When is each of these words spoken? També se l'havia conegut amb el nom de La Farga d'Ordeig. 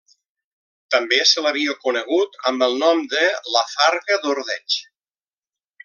També 0.95 1.19
se 1.31 1.43
l'havia 1.47 1.75
conegut 1.83 2.39
amb 2.53 2.67
el 2.69 2.81
nom 2.85 3.05
de 3.13 3.23
La 3.57 3.63
Farga 3.75 4.19
d'Ordeig. 4.25 4.81